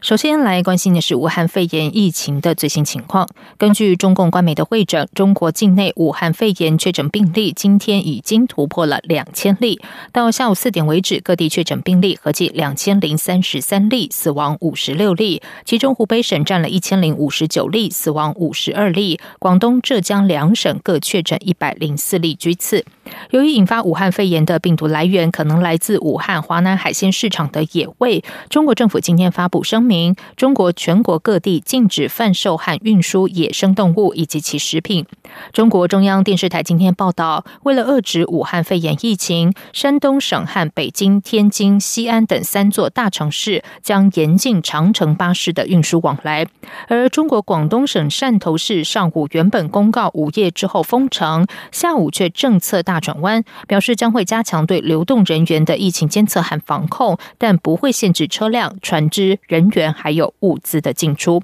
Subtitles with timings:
[0.00, 3.28] 首先来关心的是武汉肺炎疫情的最新情况。
[3.58, 9.78] 根据中共官媒的会诊，中国境内武汉肺炎确诊病例今天已经突破了两千例。
[10.10, 15.42] 到下午四点为止，各地确诊病例合计两千零三十三例，死亡五十六例。
[15.66, 19.20] 其中湖北省占了一千零五十九例，死亡五十二例。
[19.38, 22.86] 广东、浙江两省各确诊一百零四例，居次。
[23.30, 35.04] 由于引发武汉肺炎的病毒来源可能来自武汉华南海鲜市场的野味，中国政府今天发布声明：明中国全国各地禁止贩售和运输野生动物以及其食品。
[35.52, 46.46] 中国中央电视台今天报道，为了遏制武汉肺炎疫情，山东省和北京、天津、西安等三座大城市将严禁长城巴士的运输往来。
[46.86, 53.00] 而中国广东省汕头市上午原本公告午夜之后封城，下午却政策大。
[53.00, 61.42] 转弯表示将会加强对流动人员的疫情监测和防控，但不会限制车辆、船只、人员还有物资的进出。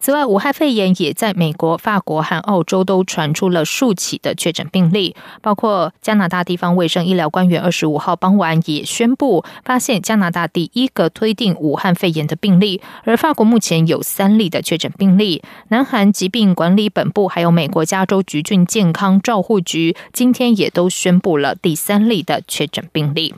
[0.00, 15.42] 此外，武汉肺炎也在美国、法国和澳洲都传出了数起的确诊病例，包括加拿大地方卫生医疗官员二十五号傍晚也宣布发现加拿大第一个推定武汉肺炎的病例，而法国目前有三例的确诊病例。
[15.68, 23.34] 南韩疾病管理本部还有美国加州橘郡健康照护局今天也都宣布了第三例的确诊病例。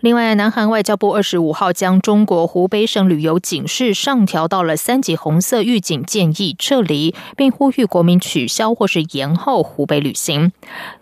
[0.00, 10.52] 另外，南韩外交部二十五号将中国湖北省旅游警示上调到了三级红色预警，建议撤离，并呼吁国民取消或是延后湖北旅行。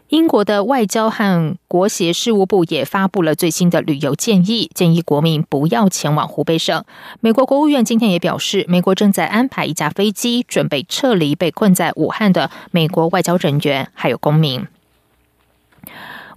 [0.09, 6.83] 英国的外交和国协事务部也发布了最新的旅游建议，建议国民不要前往湖北省。
[7.21, 14.67] 美国国务院今天也表示，美国正在安排一架飞机准备撤离被困在武汉的美国外交人员还有公民。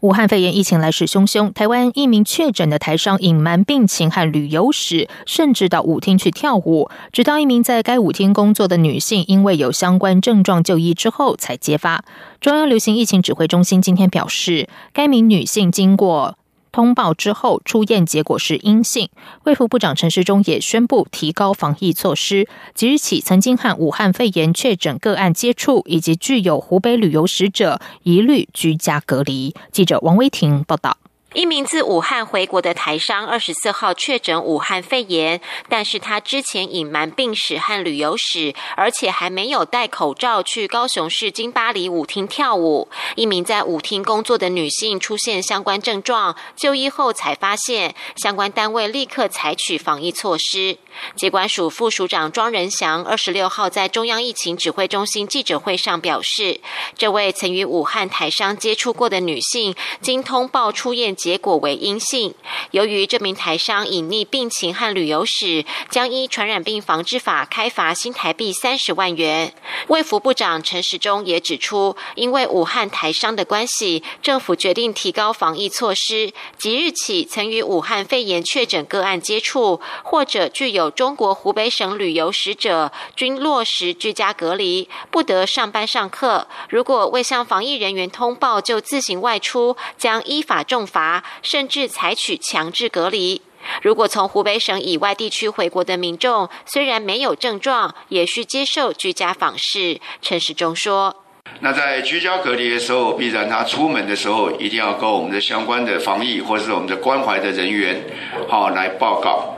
[0.02, 12.06] 武汉肺炎疫情来势汹汹，台湾一名确诊的台商隐瞒病情和旅游史，甚至到舞厅去跳舞，直到一名在该舞厅工作的女性因为有相关症状就医之后才揭发。
[12.40, 16.38] 中央流行疫情指挥中心今天表示，该名女性经过。
[16.72, 19.10] 通报之后，出验结果是阴性。
[19.44, 29.56] 卫副部长陈时中也宣布提高防疫措施，即日起，曾经和武汉肺炎确诊个案接触以及具有湖北旅游史者，一律居家隔离。
[29.72, 30.98] 记者王威婷报道。
[31.36, 42.90] 一名自武汉回国的台商，二十四号确诊武汉肺炎，但是他之前隐瞒病史和旅游史，而且还没有戴口罩去高雄市金巴黎舞厅跳舞。
[43.16, 50.80] 一名在舞厅工作的女性出现相关症状，就医后才发现，相关单位立刻采取防疫措施。
[51.16, 56.60] 机关署副署长庄仁祥二十六号在中央疫情指挥中心记者会上表示，
[56.98, 62.34] 这位曾与武汉台商接触过的女性，经通报出院结果为阴性。
[62.72, 69.54] 由于这名台商隐匿病情和旅游史，将依传染病防治法开罚新台币三十万元。
[69.90, 86.48] 卫福部长陈时中也指出，因为武汉台商的关系，政府决定提高防疫措施，即日起曾与武汉肺炎确诊个案接触或者具有中国湖北省旅游史者均落实居家隔离，不得上班上课。
[86.70, 91.09] 如果未向防疫人员通报就自行外出，将依法重罚，
[91.42, 93.42] 甚至采取强制隔离。
[93.82, 100.00] 如果从湖北省以外地区回国的民众，虽然没有症状，也需接受居家访视。
[100.22, 101.24] 陈时中说
[101.60, 108.02] ：“那在居家隔离的时候，必然他出门的时候，一定要跟我们的相关的防疫或是我们的关怀的人员，
[108.48, 109.56] 好来报告。”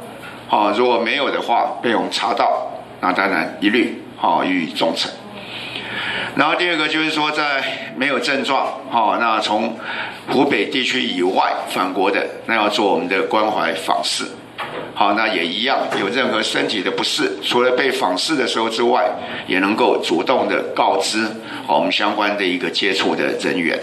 [0.49, 2.69] 好，如果没有的话，被我们查到，
[2.99, 5.07] 那当然一律好予以重惩。
[6.35, 9.77] 然后第二个就是说，在没有症状，好，那从
[10.29, 14.25] 湖北地区以外返国的，那要做我们的关怀访视。
[14.93, 19.09] 好，那也一样，有任何身体的不适，除了被访视的时候之外，
[19.47, 21.27] 也能够主动的告知
[21.67, 23.77] 我们相关的一个接触的人员。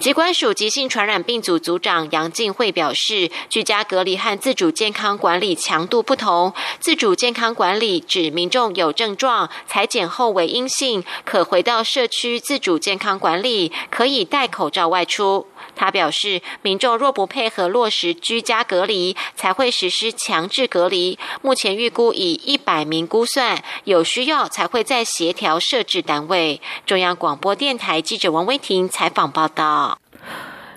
[0.00, 6.54] 疾管署急性传染病组组长杨静慧表示，居家隔离和自主健康管理强度不同。
[6.78, 15.48] 自主健康管理指民众有症状，裁检后为阴性，可回到社区自主健康管理，可以戴口罩外出。
[15.76, 21.18] 他表示，民众若不配合落实居家隔离，才会实施强制隔离。
[21.42, 26.60] 目前预估以一百名估算，有需要才会再协调设置单位。
[26.86, 29.98] 中央广播电台记者王威婷采访报道。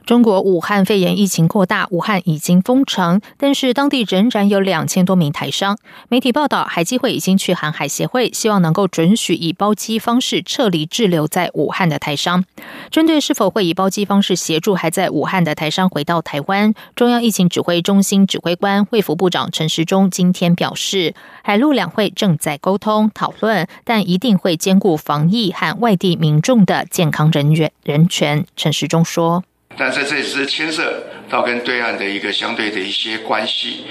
[0.05, 5.77] 中国武汉肺炎疫情扩大，武汉已经封城，但是当地仍然有两千多名台商。
[6.09, 12.43] 媒体报道，海基会已经去航海协会，希望能够准许以包机方式撤离滞留在武汉的台商。
[12.89, 21.13] 针对是否会以包机方式协助还在武汉的台商回到台湾，中央疫情指挥中心指挥官、卫福部长陈时中今天表示，
[21.43, 28.45] 海陆两会正在沟通讨论，但一定会兼顾防疫和外地民众的健康人员人权。
[28.57, 29.43] 陈时中说。
[29.77, 33.85] 但是这也是牵涉到跟对岸的一个相对的一些关系。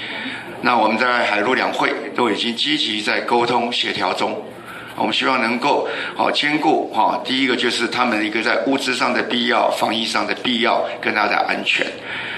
[0.61, 4.45] 那我们在海陆两会都已经积极在沟通协调中，
[4.95, 7.19] 我们希望能够好兼顾哈。
[7.25, 11.85] 第一个就是他们一个在物资上的必要、防疫上的必要跟他的安全。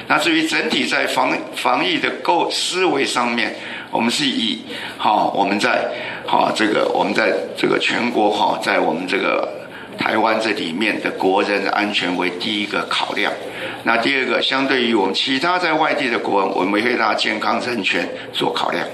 [0.07, 3.53] 那至于整体在防防疫的构思维上面，
[3.91, 4.59] 我们是以
[4.97, 5.91] 好我们在
[6.25, 9.62] 好这个我们在这个全国哈，在我们这个。
[9.97, 13.31] 台湾这里面的国人的安全为第一个考量，
[13.83, 18.85] 那第二个，相对于我们其他在外地的国人，我们会拿健康人权做考量。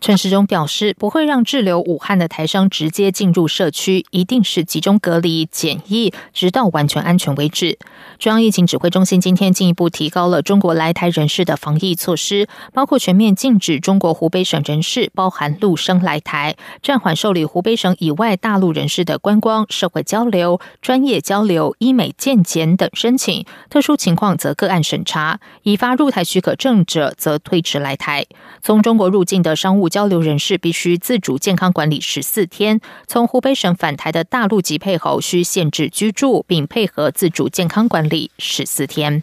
[0.00, 7.78] 陈时中表示，不会让滞留武汉的台商直接进入社区，一定是集中隔离检疫，直到完全安全为止。
[8.18, 28.24] 中央疫情指挥中心今天进一步提高了中国来台人士的防疫措施，包括全面禁止中国湖北省人士，包含陆生来台，暂缓受理湖北省以外大陆人士的观光、社会交流、专业交流、医美健检等申请，特殊情况则个案审查，已发入台许可证者则推迟来台。
[28.62, 39.22] 从中国入境的商务交流人士必须自主健康管理十四天；从湖北省返台的大陆籍配偶需限制居住，并配合自主健康管理十四天。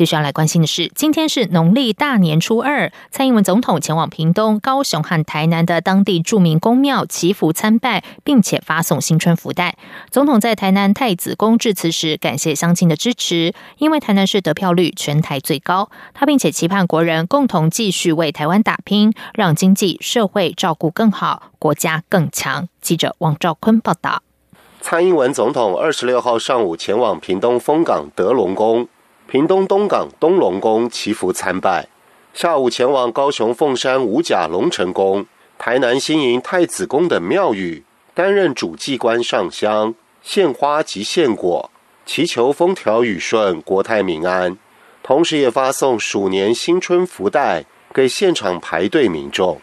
[0.00, 9.76] 接下来关心的是，今天是农历大年初二，蔡英文总统前往屏东、高雄和台南的当地著名宫庙祈福参拜，并且发送新春福袋。
[10.10, 15.90] 总统在台南太子宫致辞时，感谢乡亲的支持，因为台南市得票率全台最高。
[16.14, 22.66] 他并且期盼国人共同继续为台湾打拼，让经济社会照顾更好，国家更强。
[22.80, 24.22] 记者王兆坤报道。
[24.80, 28.88] 蔡英文总统二十六号上午前往屏东丰港德隆宫。
[29.30, 31.86] 屏东东港东龙宫祈福参拜，
[32.34, 35.24] 下午前往高雄凤山五甲龙城宫、
[35.56, 41.70] 台南新营太子宫等庙宇，担任主祭官上香、献花及献果，
[42.04, 44.58] 祈求风调雨顺、国泰民安。
[45.04, 49.60] 同时，也发送鼠年新春福袋给现场排队民众。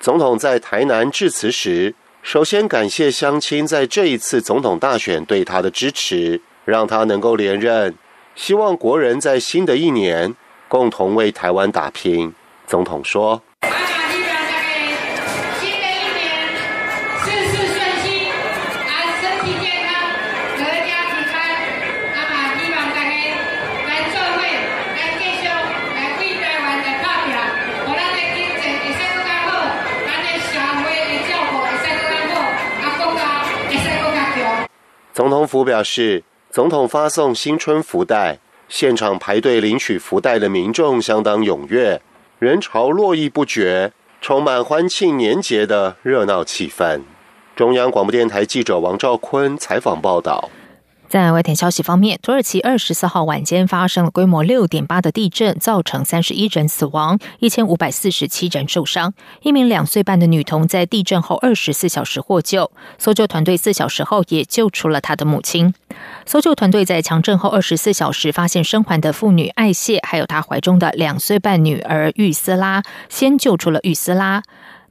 [0.00, 1.94] 总统在台南致辞时，
[2.24, 7.94] 首先感谢乡亲在这一次总统大选对他的支持，让他能够连任。
[8.34, 10.34] 希望国人在新的一年
[10.68, 12.34] 共同为台湾打拼。
[12.66, 13.40] 总统说：“，”
[35.12, 36.24] 总统府表示。
[36.54, 42.00] 总统发送新春福袋，现场排队领取福袋的民众相当踊跃，
[42.38, 43.90] 人潮络绎不绝，
[44.20, 47.00] 充满欢庆年节的热闹气氛。
[47.56, 50.48] 中央广播电台记者王兆坤采访报道。
[51.14, 59.14] 在外电消息方面，土耳其二十四号晚间发生了规模六点八的地震，造成三十一人死亡，一千五百四十七人受伤。
[59.42, 65.72] 一名两岁半的女童在地震后二十四小时获救，搜救团队四小时后也救出了她的母亲。
[66.26, 74.42] 搜救团队在强震后二十四小时发现生还的妇女艾谢，还有她怀中的两岁半女儿玉斯拉，先救出了玉斯拉，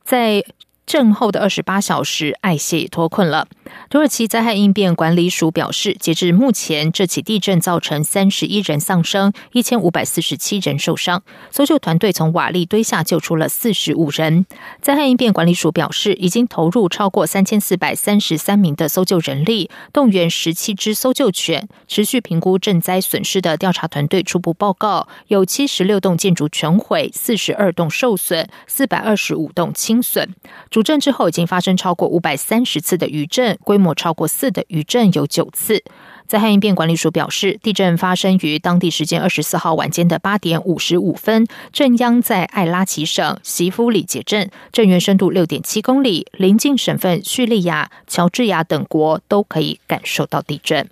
[0.05, 0.45] 在。
[0.85, 3.47] 震后的二十八小时，艾谢脱困了。
[3.89, 11.21] 土耳其灾害应变管理署表示，截至目前，这起地震造成三十一人丧生，一千五百四十七人受伤。
[11.51, 14.45] 搜救团队从瓦砾堆下救出了四十五人。
[14.81, 30.33] 灾害应变管理署表示，已经投入超过三千四百三十三名的搜救人力，动员十七只搜救犬，持续评估震灾损失的调查团队初步报告，有七十六栋建筑全毁，四十二栋受损，四百二十五栋轻损。
[30.69, 33.52] 主震之后，已经发生超过五百三十次的余震。
[33.63, 35.83] 规模超过四的余震有九次。
[36.25, 50.89] 灾害应变管理署表示，地震发生于当地时间二十四号晚间的八点五十五分，震央在艾拉奇省席夫里杰镇，震源深度六点七公里，邻近省份叙利亚、乔治亚等国都可以感受到地震。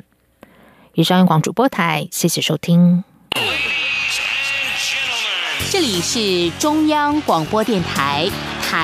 [0.94, 3.04] 以上，央广主播台，谢谢收听。
[5.72, 8.30] 这里是中央广播电台。